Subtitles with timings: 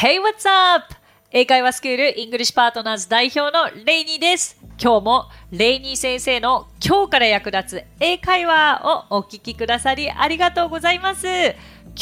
[0.00, 0.94] Hey, what's up?
[1.30, 4.58] 英会話スクールイングリッシュパートナーズ代表のレイニーです。
[4.82, 11.26] 今日もレイニー先生の今日から役立つ英会話をお聞きくださりありがとうございます。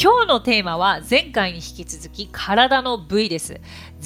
[0.01, 3.59] 今日のテーマは前回に引き続き体の部位です。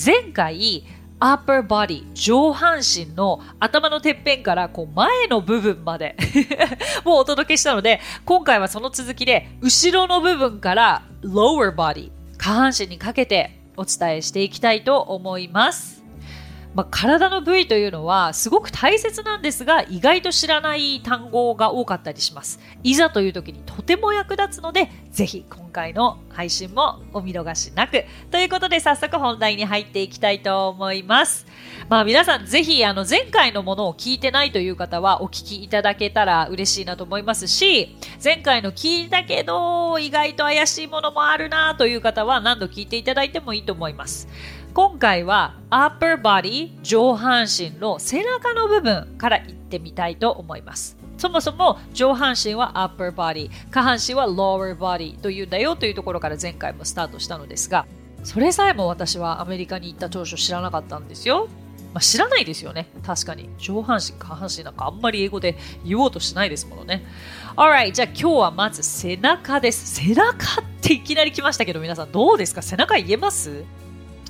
[0.03, 0.85] 前回
[1.19, 6.15] upper body 上半身の頭のてっぺんからこう前の部分まで
[7.05, 16.02] もうお届けしたので今回はその続きで後ろの部分から lower body 下半身にかけてお伝えしていきたいと思います。
[16.73, 22.59] まあ、体の部位というのはすごく大切なんですが意外と知らない単語が多かったりします。
[22.83, 28.05] いざという時にとても役立つのでぜひ今回の配信もお見逃しなく。
[28.31, 31.45] ということで早速本題に入っていきたいと思います。
[31.89, 44.27] まあ皆さんぜひあの前回のものを聞いてないという方はお聞きいただけたら嬉しいなと思いますし前回の聞いたけど意外と怪しいものもあるなという方は何度聞いていただいてもいいと思います。
[44.73, 50.97] 今回は upper body 上半身の背中の部分からいってみたいと思います。
[51.19, 57.85] そもそも上半身は upper body 下半身は lower body というんだよというところから前回もスタートしたのですが
[58.23, 61.49] それさえも私はアメリカに行った当初知らなかったんですよ。
[61.93, 62.87] まあ、知らないですよね。
[63.05, 63.51] 確かに。
[63.59, 67.05] 上半身、下半身なんかあんまり英語で言おうとしないですものね。
[67.55, 70.01] Alright, じゃあ今日はまず背中です。
[70.03, 72.63] 背中っていきなり来ましたけど皆さんどうですか？
[72.63, 73.63] 背中言えます？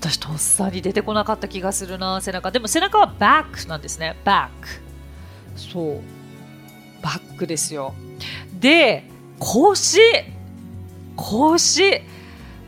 [0.03, 2.51] 私とっさに出てこなかった気がするな背中。
[2.51, 4.17] でも背中はバックなんですね。
[4.25, 4.67] バック。
[5.55, 6.01] そう。
[7.01, 7.93] バックですよ。
[8.59, 9.05] で
[9.39, 10.01] 腰。
[11.15, 12.01] 腰。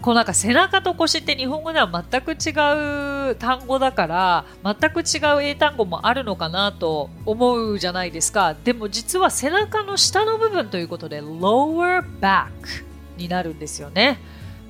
[0.02, 8.56] こうなんか背中と腰って日本語では全く違う単語だから全く違う英単語もあるのかなと思うじゃないですか。
[8.64, 12.48] でも実は背中の下の部分ということで lower back
[13.18, 14.20] になるんですよね。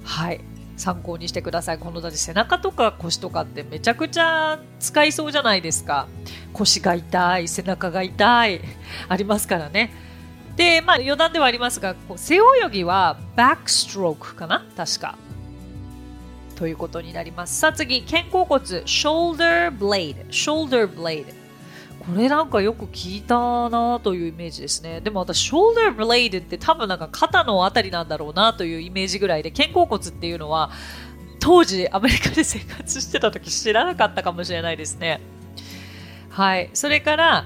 [0.03, 0.41] はい。
[0.77, 1.77] 参考にしてください。
[1.77, 6.07] このだって背中とか腰とかってめちゃくちゃ使いそうじゃないですか。
[6.53, 8.61] 腰が痛い背中が痛い
[9.07, 9.91] ありますからね。
[10.55, 12.39] でまあ余談ではありますが背泳
[12.71, 14.65] ぎはバックストロークかな？
[14.75, 15.17] 確か。
[16.55, 17.59] ということになります。
[17.59, 18.03] さあ次。
[18.03, 18.63] 肩甲骨。
[18.85, 21.33] shoulder blade shoulder blade
[22.07, 25.01] これなんかよく聞いたなというイメージですね。
[25.01, 30.69] でも私、ショルダーブレイドって多分なんか肩のあたりなんだろうなというイメージぐらいで、肩甲骨っていうのは
[31.39, 35.19] 当時アメリカで生活してた時知らなかったかもしれないですね。
[36.29, 36.69] はい。
[36.73, 37.45] それから、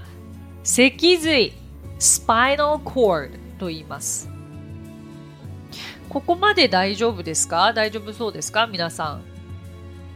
[0.64, 1.53] 脊髄、
[1.97, 4.30] スパイナルコードと言います。
[6.09, 7.72] ここまで大丈夫ですか？
[7.72, 8.68] 大丈夫そうですか？
[8.68, 9.22] 皆さん。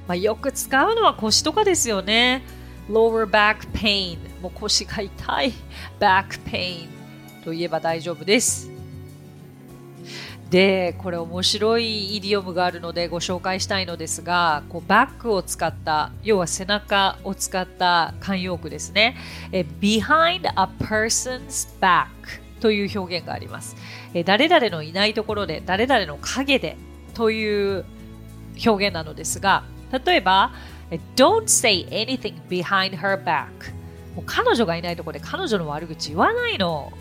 [0.08, 2.44] まあ、よく使うのは腰とかですよね。
[2.90, 5.54] lower back pain もう腰が痛い。
[6.02, 6.90] Back pain
[7.46, 8.70] といえば大丈夫です。
[10.50, 19.16] でこれ面白いイディオムがあるのでご紹介したいのですがこうバックを使った要は背中を使った慣用句ですね。
[19.54, 22.08] え behind a person's back
[22.60, 23.78] という表現があります。
[24.14, 26.75] え誰々のいないところで誰々の陰で
[27.14, 27.86] という
[28.64, 29.64] 表現なのですが
[30.06, 30.52] 例えば
[31.16, 33.48] Don't say anything behind her back.
[34.16, 36.91] もう彼女がいないところで彼女の悪口言わないの。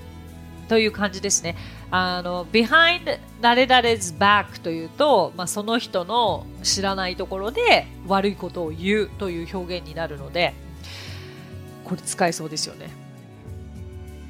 [0.68, 1.56] という感じですね。
[1.90, 10.54] あの、behind 誰々 's back というと、まあ、その人の知らないところで悪いことを言うという表現になるので、
[11.84, 12.88] これ使えそうですよね。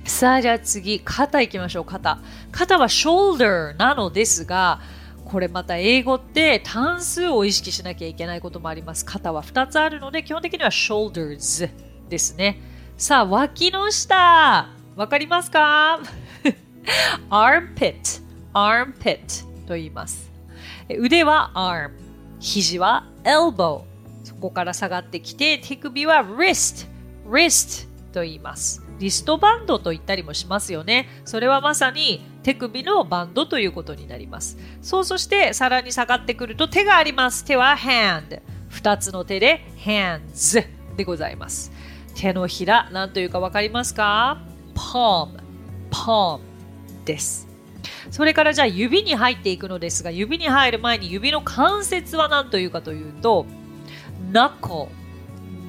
[0.04, 2.18] さあ、じゃあ次、肩いきましょう、肩。
[2.50, 4.80] 肩は shoulder なのですが、
[5.24, 9.04] これまた英語って単数を意識しなきゃいけないこともあります。
[9.04, 11.70] 肩は2つあるので基本的には shoulders
[12.08, 12.71] ですね。
[13.02, 14.68] さあ、脇の下。
[14.94, 15.98] わかりますか
[17.30, 18.22] ?armpit,
[18.54, 20.30] armpit と言います。
[20.88, 21.90] 腕は arm、
[22.38, 23.82] 肘は elbow。
[24.22, 26.86] そこから下がってきて手首は wrist,
[27.28, 28.84] wrist と言います。
[29.00, 31.08] リストバンドと言ったりもしますよね。
[31.24, 34.56] それはまさに手首のバンドということになります。
[34.80, 37.44] そうそしてさらに下がってくると手があります。
[37.44, 38.40] 手は hand。
[38.70, 40.64] 2つの手で hands
[40.96, 41.72] でございます。
[42.14, 44.42] 手のひら、何というか分かりますか
[44.74, 45.40] ?palm。
[45.90, 46.40] palm
[47.04, 47.48] です。
[48.10, 53.46] それからじゃあ指に入っていくのですが、指に入る前に指の関節は何というかというと、
[54.30, 54.88] knuckle。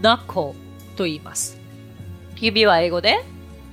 [0.02, 0.54] knuckle
[0.96, 1.64] と言います。
[2.44, 3.24] 指は英語で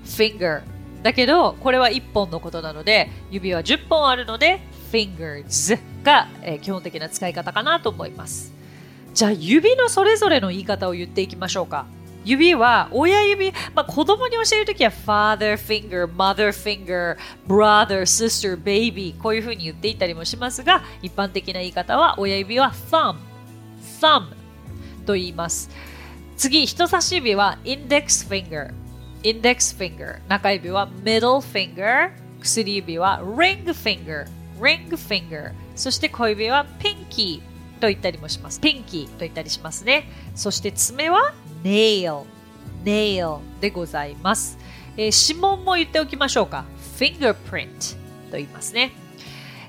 [0.05, 0.62] finger
[1.02, 4.61] だけどこれは1本のことなので指は10本あるので
[4.93, 8.52] fingers が、えー、基本的な使い方かなと思います
[9.14, 11.87] じゃあ指のそれぞれの言い方を言っていきましょうか
[12.25, 23.17] 指は親指、まあ、子供に教えるときは father finger, mother finger, brother, sister, baby こういうふうに言っていたりもしますが一般的な言い方は親指は thumb
[24.00, 24.26] thumb
[25.06, 25.70] と言います。
[26.37, 28.72] 次、人差し指は index finger。
[29.22, 30.20] index finger。
[30.28, 32.11] 中指は middle finger。
[32.40, 34.26] 薬指は ring finger。
[34.58, 35.52] ring finger。
[35.75, 37.40] そして小指は pinky
[37.81, 38.61] と言ったりもします。
[38.61, 40.11] pinky と言ったりしますね。
[40.34, 42.24] そして爪は nail。
[42.84, 44.58] nail でございます。
[44.96, 46.64] えー、指紋も言っておきましょうか。
[46.96, 47.96] fingerprint
[48.30, 48.92] と言いますね。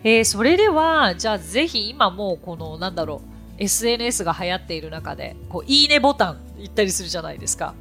[0.04, 3.22] えー、それでは、じゃあぜひ今もうこの、なんだろ
[3.60, 7.76] う、SNS が流行っている中で、こう、いいねボタン言ったりするじゃないですか。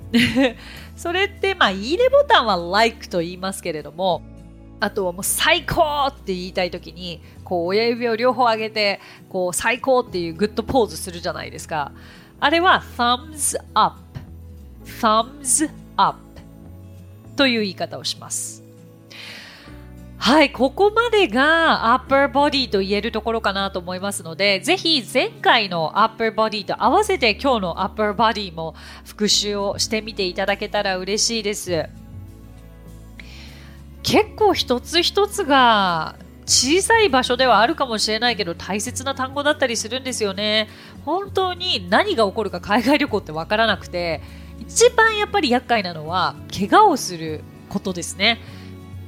[0.96, 4.22] それって、まあ、いいねボタンは like と言いますけれども、
[4.80, 11.92] あとはもう最高って言いたい時に、こう親指を両方上げて、こう最高っていうグッドポーズするじゃないですか。
[12.40, 13.96] あれは thumbs up。
[14.84, 16.18] thumbs up
[17.36, 18.62] という言い方をします。
[20.16, 28.74] はい、ここまでが upper body と言えるところかなと思いますので、ぜひ前回の upper body と合わせて今日の upper body も
[29.06, 31.88] 復習をしてみていただけたら嬉しいです。
[34.02, 36.16] 結構一つ一つが
[36.50, 40.68] 小さい場所ではあるかもしれないけど大切な単語だったりするんですよね。
[41.04, 44.20] 本当に何が起こるか海外旅行ってわからなくて、
[44.58, 48.40] 一番やっぱり厄介なのは怪我をすることですね。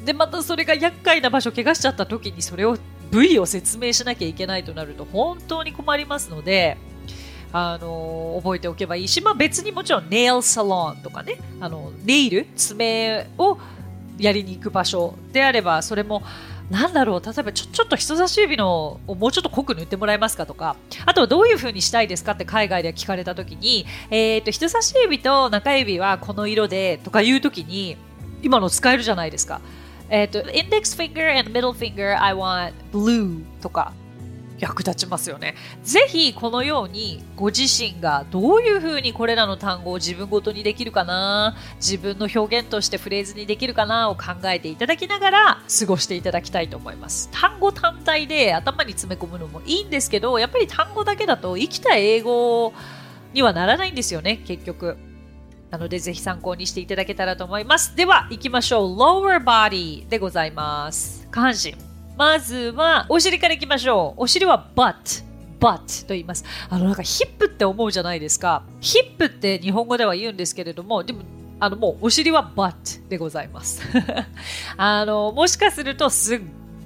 [0.05, 2.79] でまたそれが厄介な場所怪我しちゃった時にそれを
[3.11, 6.77] 部位を説明しなきゃいけないとなると本当に困りますので、
[7.53, 13.59] あの覚えておけばいいし、まあ、別にもちろんネイルサロンとかねあのネイル爪を
[14.17, 16.23] やりに行く場所であればそれも
[16.73, 27.99] なんだろう例えばちょちょっと人差し指のをもうちょっと濃く塗ってもらえますかとかあとはどういうふうにしたいですかって海外で聞かれた時に、えーと人差し指と中指はこの色でとかいう時に
[28.41, 29.61] 今の使えるじゃないですか。
[30.09, 33.93] えっ、ー、と、index finger and middle finger I want blue とか
[34.63, 35.57] 役立ちますよね。
[35.83, 47.29] ぜひこのようにご自身がどういうふうにこれらの単語を自分ごとにできるかな、自分の表現としてフレーズにできるかなを考えていただきながら過ごしていただきたいと思います。
[47.33, 52.73] 単語単体で頭に詰め込むのもいいんですけど、やっぱり単語だけだと生きた英語
[53.33, 54.97] にはならないんですよね、結局。
[55.71, 57.97] なのでぜひ参考にしていただけたらと思います。
[57.97, 58.97] では行きましょう。
[58.97, 61.27] lower body でございます。
[61.33, 61.92] 下半身。
[62.17, 64.23] まずはお尻から行きましょう。
[64.23, 65.25] お尻は butt。
[65.61, 66.45] butt と言います。
[66.69, 68.65] あのなんかヒップって思うじゃないですか。
[68.81, 71.23] ヒップって日本語では言うんですけれども、でも
[71.61, 73.83] あのもうお尻は butt でございます。
[74.77, 76.41] あのもしかするとすっ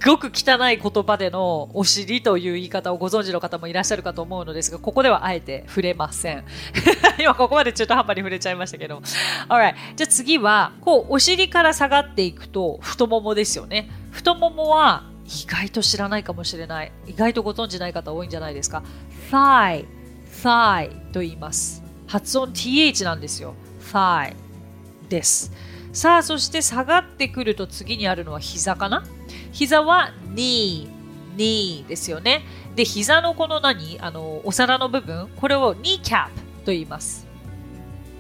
[0.05, 6.45] ごく汚い言葉でのお尻という言い方をご存知の方もいらっしゃるかと思うのですが、ここではあえて触れません。
[7.19, 9.03] 今ここまで中途半端に触れちゃいましたけど。
[9.49, 9.75] Alright.
[9.97, 13.89] じゃあ次は、こう、お尻から下がっていくと、太ももですよね。
[14.11, 16.93] 太ももは意外と知らないかもしれない。
[17.07, 18.83] 意外とご存知ない方多いんじゃないですか。
[19.31, 19.87] thigh,
[20.43, 21.83] thigh と言います。
[22.07, 23.55] 発音 th なんですよ。
[23.93, 24.35] thigh
[25.09, 25.53] です。
[25.93, 29.05] さあ、そして下がってくると次にあるのは膝かな？
[29.53, 30.89] 膝は knee,
[31.37, 32.43] knee ですよね。
[32.77, 33.99] で、膝のこの何？
[34.01, 36.29] あの、お皿の部分、これを knee cap
[36.65, 37.26] と言います。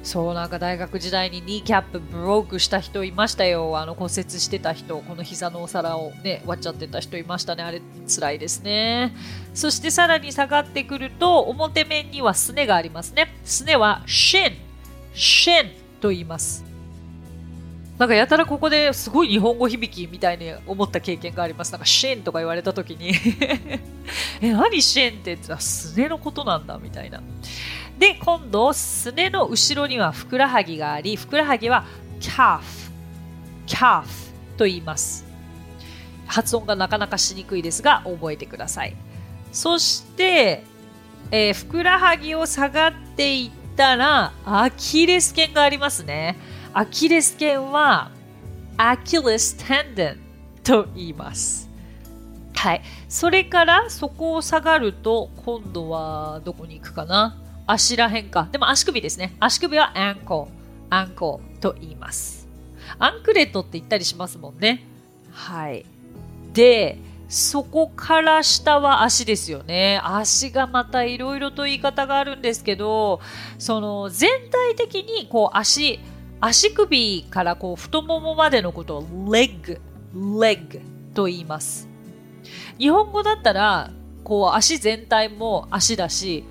[0.07, 3.77] そう、なんか大学時代にニーキャップブロークした人いましたよ。
[3.77, 7.65] あの骨折してた人、この膝のお皿をね、割っちゃってた人いましたね。
[7.65, 9.13] あれ、辛いですね。
[9.53, 13.35] そしてさらに下がってくると、表面にはすねがありますね。
[13.45, 14.53] すねは shin,
[15.13, 16.65] shin と言います。
[17.99, 21.73] なんかやたらここですごい日本語響きみたいに思った経験があります。
[21.73, 23.13] なんかシェンとか言われた時に
[24.41, 25.35] え、何シェンって？
[25.35, 27.21] 言ったらすねのことなんだみたいな。
[27.99, 31.85] で、今度、すねの後ろにはふくらはぎがあり、ふくらはぎは
[32.21, 32.61] calf,
[33.67, 34.05] calf
[34.57, 35.25] と言います。
[36.27, 38.97] 発音がなかなかしにくいですが、覚えてください。
[39.53, 40.63] そして、
[41.31, 46.37] えー、ふくらはぎを下がっていったら、アキレス腱がありますね。
[46.75, 48.11] アキレス腱は
[48.77, 50.21] アキレステンデン
[50.63, 51.71] と言います。
[52.55, 52.83] はい。
[53.09, 57.37] それからそこを下がると今度はどこに行くかな？
[57.67, 58.49] 足らへんか。
[58.51, 59.37] でも足首ですね。
[59.41, 60.49] 足首はアンコ
[60.89, 62.49] アンコと言います。
[62.99, 64.87] アンクレットって言ったりしますもんね。
[65.33, 65.85] はい。
[66.53, 70.01] で、そこから下は足ですよね。
[70.05, 73.21] 足がまたいろいろと言い方があるんですけど、
[73.59, 75.99] その全体的にこう足、
[76.41, 79.81] 足首からこう太ももまでのことを leg,
[80.15, 80.81] leg
[81.15, 81.89] と言います。
[82.79, 83.91] 日本語だったら、
[84.23, 86.45] こう足全体も足だし、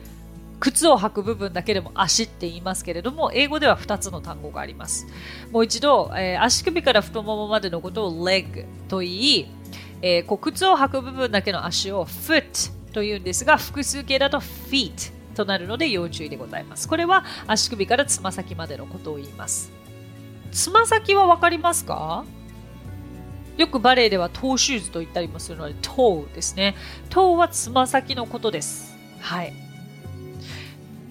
[0.65, 5.05] 靴を履く部分だけでも足って言いますけれども、英語では2つの単語があります。
[5.51, 9.47] もう一度、えー、足首から太ももまでのことを leg と言い、
[10.01, 16.89] えー、こう靴を履く部分だけの足を foot と言うんですが、複数形だと feet となるので要注意でございます。
[16.89, 19.71] これは足首からつま先までのことを言います。
[20.51, 22.25] つま先はわかりますか？
[23.57, 26.75] よくバレエではトーシューズと言ったりもするので、トーですね。
[27.11, 28.97] トーはつま先のことです。
[29.21, 29.53] はい。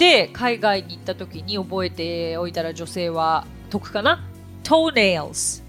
[0.04, 4.23] で、海外に行った時に覚えておいたら女性は得かな
[4.62, 5.64] ?toenails。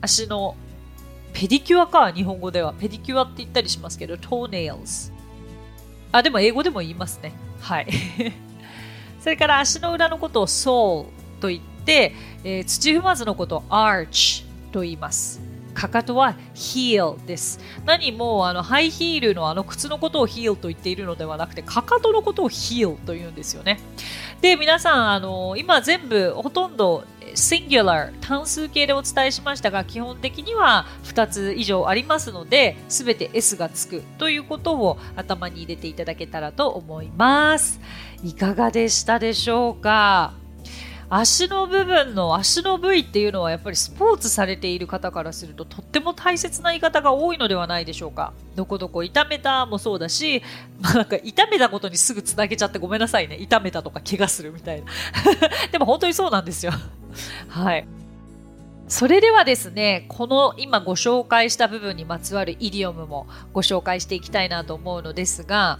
[0.00, 0.56] 足の
[1.34, 2.72] ペディキュアか、日本語では。
[2.72, 5.12] ペディキュアって言ったりしますけど、toenails。
[6.12, 7.34] あ、でも英語でも言いますね。
[7.60, 7.88] はい。
[9.20, 11.04] それから足の裏のことを sole
[11.38, 15.42] と言って、えー、土踏まずのことを arch と言います。
[15.78, 17.60] かかとは heel です。
[17.86, 23.78] 何もあのハイヒールのあの靴のことを heel と言っているのではなくて、かかとのことを heel と言うんですよね。
[24.40, 27.04] で、皆さん、あの今全部ほとんど
[27.34, 37.80] singular 単数形でお伝えしましたが基本的には2つ以上ありますので全て S がつくということを頭に入れていただけたらと思います
[38.24, 40.47] いかがでしたでしょうか？
[41.10, 48.34] 足の部分の足の部位っていうのはやっぱりスポーツされている方からするととっても大切な言い方が多いのではないでしょうか。
[48.56, 50.42] どこどこ痛めたもそうだし、
[50.80, 53.36] まあ、なんか痛めたことにすぐつなげちゃってごめんなさいね。
[53.36, 54.86] 痛めたとか怪我するみたいな。
[55.72, 56.72] でも本当にそうなんですよ。
[57.48, 57.86] はい。
[58.88, 65.78] それではですね、この今ご紹介した部分にまつわるイディオムもご紹介していきたいなと思うのですが、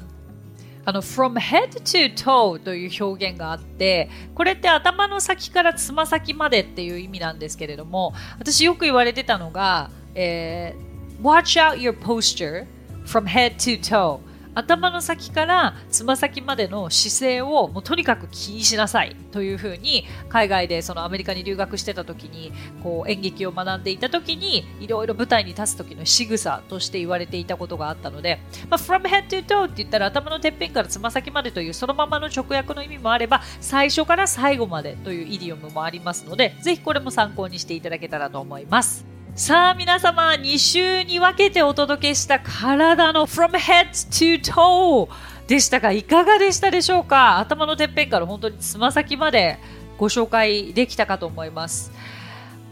[0.88, 12.66] あの from head to toe という表現があってこれって頭の先からつま先までっていう意味なんですけれども私よく言われてたのが、えー、watch out your posture
[13.04, 14.18] from head to toe.
[14.58, 39.17] 頭の先からつま先までの姿勢をもうとにかく気にしなさいというふうに海外でそのアメリカに留学してた時にこう演劇を学んでいた時にいろいろ舞台に立つ時の仕草として言われていたことがあったので、まあ、from head to toe って言ったら頭のてっぺんからつま先までというそのままの直訳の意味もあれば最初から最後までというイディオムもありますのでぜひこれも参考にしていただけたらと思います。
[39.38, 45.09] さあ皆様2週に分けてお届けした体の From Head to Toe
[45.47, 47.38] でしたがいかがでしたでしょうか？
[47.38, 49.61] 頭のてっぺんから本当につま先まで
[49.97, 51.92] ご紹介できたかと思います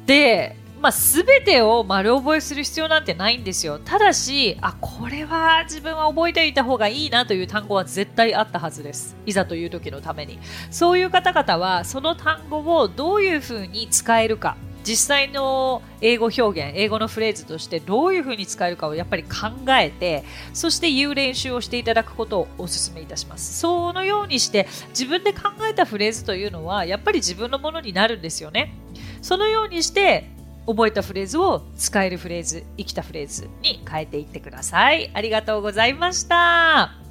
[0.07, 3.79] でまあ、全てを丸覚えする必要なんてないんですよ。
[3.79, 9.17] ただし、あ、これは自分は覚えていた方がいいなという単語は絶対あったはずです。
[9.25, 10.39] いざという時のために。
[10.71, 14.59] そういう方々は、その単語をどういうふうに使えるか。
[14.87, 20.23] 実際の英語表現英語のフレーズとしてどういうふうに使えるかをやっぱり考えて
[20.55, 23.59] そして言う練習をしていただくことをお勧めいたします。
[23.59, 28.75] そのようにして自分で考えたフレーズというのはやっぱり自分のものになるんですよね。
[29.23, 30.31] そのようにして
[30.67, 35.11] 覚えたフレーズを使えるフレーズ生きたフレーズに変えていってください。
[35.15, 37.06] ありがとうございました。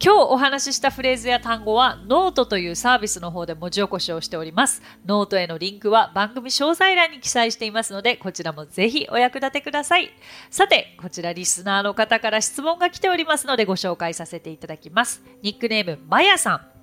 [0.00, 4.80] 今日お話ししたフレーズや単語はノートというサービスの方で文字起こしをしております。
[5.04, 10.10] ノートへのリンクは番組詳細欄に記載していますので、こちらもぜひお役立てください。
[10.50, 15.20] さて、こちらリスナーの方から質問が来ておりますのでご紹介させていただきます。
[15.42, 16.77] ニックネーム、まやさん。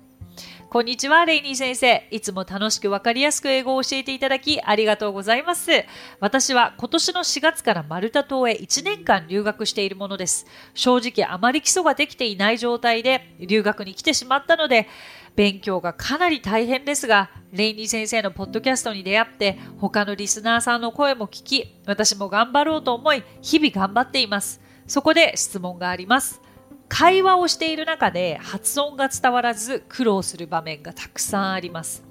[0.68, 2.08] こんにちは、レイニー先生。
[2.10, 5.70] いつも楽しくわかりやすく英語を教えていただき、ありがとうございます。
[6.18, 10.44] 私は今年の4月からマルタ島へ1年間留学しているものです。
[10.74, 14.88] 正直あまり基礎ができていない状態で留学に来てしまったので、
[15.36, 24.60] 勉強がかなり大変ですが、レイニー先生のポッドキャストに出会って、他のリスナーさんの声も聞き、私も頑張ろうと思い、日々頑張っています。
[24.88, 26.42] そこで質問があります。
[26.88, 32.04] 会話をしている中で発音が伝わらず苦労する場面がたくさんあります。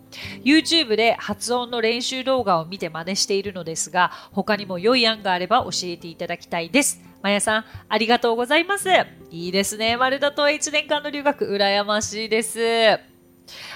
[0.43, 7.01] YouTube で発音の練習動画を見て真似しているのですが、他にも良い案があれば教えていただきたいです。
[7.21, 8.89] まやさん、ありがとうございます。
[9.31, 9.97] いいですね。
[9.97, 12.99] マルタと1年間の留学、羨ましいです。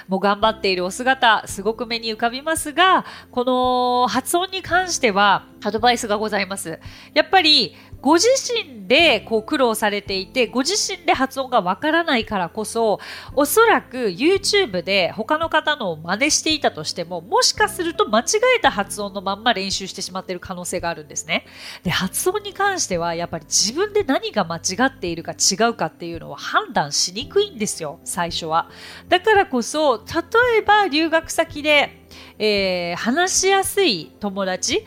[0.08, 6.80] もう頑張っているお姿、すごく目に浮かびますが、この発音に関してはアドバイスがございます。
[7.14, 12.98] やっぱりご自身でこう苦労されていて、ご自身で発音がわからないからこそ、
[13.34, 18.24] おそらく YouTube で他の方のを真似していたとしても、もしかすると間違
[18.56, 21.46] えた発音のまんま練習してしまっている可能性があるんですね。
[21.82, 28.70] で、発音に関してはやっぱり自分で何が間違っているか違うかっていうのは判断しにくいんですよ、最初は。
[29.08, 32.00] だからこそ、例えば留学先で、
[32.38, 34.86] えー、話しやすい友達、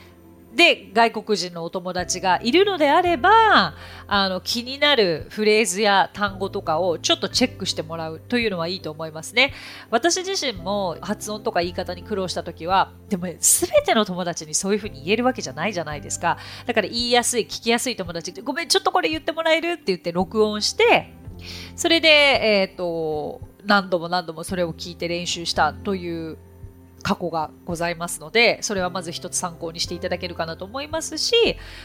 [0.55, 3.73] で外国人のお友達がいるのであれば
[4.07, 9.53] あの気になるフレーズや単語とかをちょっとチェックしてもらうというのはいいと思いますね。
[9.89, 13.37] 私自身も発音とか言い方に苦労した時はでも全
[13.85, 16.37] ての友達にそういうふうに言えるわけじゃないじゃないですか。
[16.65, 21.13] だから言いやすい聞きやすい友達ってごめんちょっとこれ言ってもらえるって言って録音して
[21.75, 26.37] それで、えっ、ー、と何度も何度もそれを聞いて練習したという
[27.03, 31.35] 過去がございますので、それはまず一つ参考にしていただけるかなと思いますし、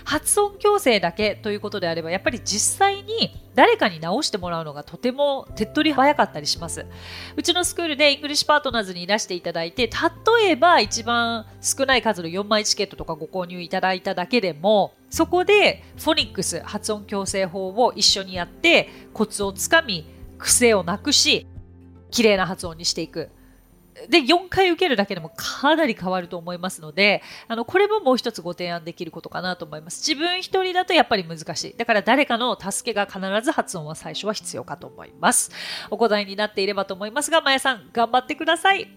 [0.04, 6.86] 発音矯正だけということであれば、やっぱり実際に誰かに直してもらうのがとても手っ取り早かったりします。
[7.36, 20.06] うちのスクールでイングリッシュパートナーズにいらしていただいて、例えば一番少ない数の4枚チケットとかご購入いただいただけでも、そこでフォニックス発音矯正法を一緒にやってコツをつかみ
[20.38, 21.46] 癖をなくし
[22.10, 23.30] 綺麗な発音にしていく
[24.08, 30.06] で、4回受けるだけでもかなり変わると思いますので、あの、これももう一つご提案できることかなと思います。
[30.06, 31.76] 自分一人だとやっぱり難しい。
[31.76, 35.50] だから誰かの助けが必ず発音は最初は必要かと思います。
[35.90, 38.88] お答えになっていればと思いますが、まやさん、頑張ってください。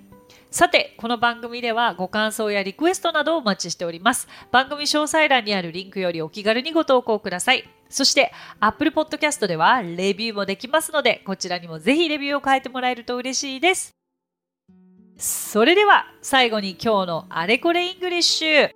[0.49, 4.27] さて、この番組ではご感想やリクエストなどをお待ちしております。
[4.51, 7.63] 番組詳細欄にあるリンクよりお気軽にご投稿ください。
[7.89, 14.00] そして、Apple Podcast ではレビューもできますので、こちらにもぜひレビューを書いてもらえると嬉しいです。
[15.21, 18.71] それでは最後に今日のあれこれイングリッシュ。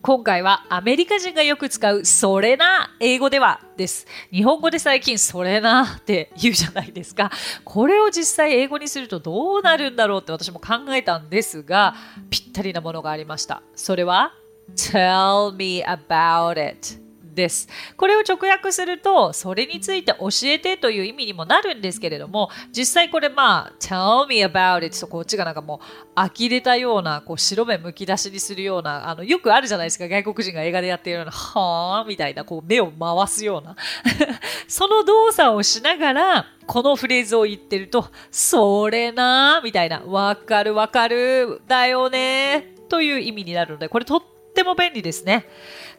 [0.00, 4.06] 今回はアメリカ人がよく使うそれな英語ではです。
[4.32, 7.30] 日本語で最近それなって言うじゃないですか。
[7.62, 11.94] これを実際英語にするとどうなるんだろうって私も考えたんですが、
[12.30, 13.62] ぴったりなものがありました。
[13.74, 14.32] それは
[14.76, 17.05] Tell me about it
[17.36, 17.68] です。
[17.96, 25.80] これを直訳すると、それについて教えてという意味にもなるんですけれども、実際これまあ、tell me about it とこっちがなんかも
[26.16, 33.76] う、呆れたような、こう白目むき出しにするような、あの、よくあるじゃないですか、外国人が映画でやっているような、はぁみたいな、こう目を回すような。
[34.66, 44.22] その動作をしながら、このフレーズを言ってると、それなみたいな、わかるわかる、だよねという意味になるので、これとっ
[44.56, 45.46] ても便利ですね。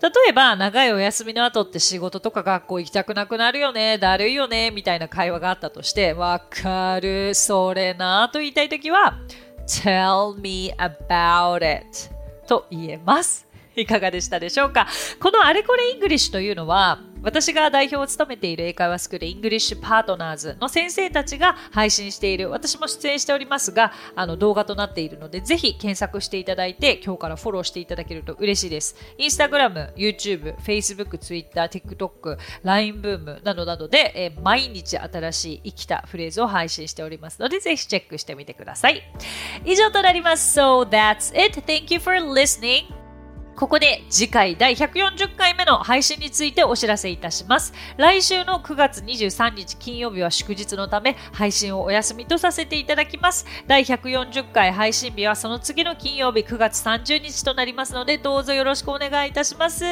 [0.02, 9.18] 例えば、長いお休みの後って仕事とか学校行きたくなくなるよね、だるいよね、みたいな会話があったとして、わかる、それな、と言いたいときは、
[9.66, 11.86] tell me about it
[12.48, 13.48] と言えます。
[13.76, 14.88] いかがでしたでしょうか？
[15.20, 28.96] このあれこれイングリッシュというのは、私が代表を務めている英会話スクールイングリッシュパートナーズの先生たちが配信している、私も出演しておりますが、あの動画となっているので、ぜひ検索していただいて、今日からフォローしていただけると嬉しいです。
[29.18, 39.02] インスタグラム、YouTube、Facebook、Twitter、TikTok、LINE ブームなどなどで、えー、毎日新しい生きたフレーズを配信しておりますので、ぜひチェックしてみてください。
[39.66, 40.60] 以上となります。
[40.60, 41.62] So that's it.
[41.62, 43.07] Thank you for listening.
[43.58, 47.74] ここで次回第140回目の配信についてお知らせいたします。
[47.98, 53.48] 来週の9月23日金曜日は祝日のため配信をお休みとさせていただきます。
[53.66, 59.84] 第140回配信日はその次の金曜日9月30日となりますのでどうぞよろしくお願いいたします。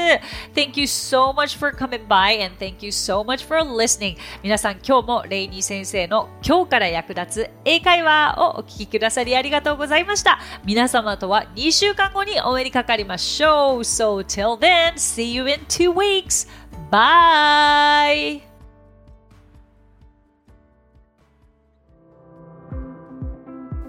[0.53, 4.15] Thank you so much for coming by and thank you so much for listening.
[4.43, 10.39] 皆さん今日もレイニー先生の今日から役立つ英会話をお聞きくださりありがとうございました。
[10.65, 13.54] 皆様とは2週間後にお目にかかりましょう。
[13.83, 16.47] So till then, see you in two weeks.
[16.91, 18.41] Bye.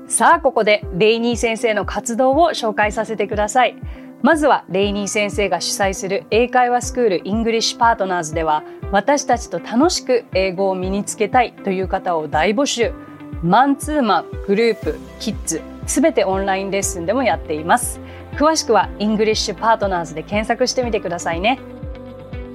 [0.08, 3.76] さあここでレイニー先生の活動を紹介させてください
[4.22, 12.92] まずはレイニー先生が主催する英会話スクールイングリッシュパートナーズでは私たちと楽しく英語を身につけたいという方を大募集
[13.42, 18.00] マンツーマングループキッズすべてオンラインレッスンでもやっています
[18.36, 21.58] 詳しくはイングリッシュパートナーズで検索してみてくださいね。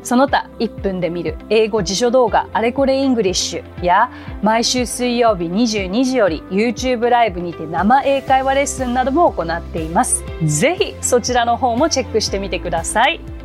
[0.04, 10.24] その他1分で見る英語辞書動画あれこれイングリッシュや毎週水曜日22時より YouTube ライブにて生英会話レッスンなども行っています。
[10.44, 13.41] ぜひそちらの方もチェックしてみてください。